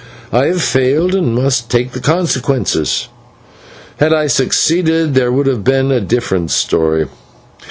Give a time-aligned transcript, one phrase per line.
[0.31, 3.07] I have failed, and must take the consequences.
[3.97, 7.05] Had I succeeded, there would have been a different story.